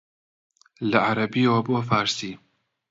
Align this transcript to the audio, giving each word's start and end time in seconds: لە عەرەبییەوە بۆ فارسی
لە 0.89 0.99
عەرەبییەوە 1.07 1.59
بۆ 1.67 1.77
فارسی 1.89 2.31